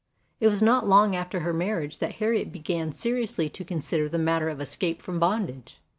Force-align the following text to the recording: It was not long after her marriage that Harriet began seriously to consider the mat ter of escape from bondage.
It 0.39 0.47
was 0.47 0.63
not 0.63 0.87
long 0.87 1.15
after 1.15 1.41
her 1.41 1.53
marriage 1.53 1.99
that 1.99 2.13
Harriet 2.13 2.51
began 2.51 2.91
seriously 2.91 3.49
to 3.49 3.63
consider 3.63 4.09
the 4.09 4.17
mat 4.17 4.41
ter 4.41 4.49
of 4.49 4.59
escape 4.59 4.99
from 4.99 5.19
bondage. 5.19 5.79